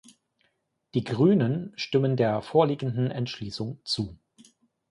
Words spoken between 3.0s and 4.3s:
Entschließung zu.